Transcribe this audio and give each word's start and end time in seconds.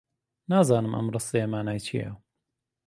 نازانم 0.51 0.93
ئەم 0.97 1.07
ڕستەیە 1.13 1.45
مانای 1.53 1.79
چییە. 1.85 2.11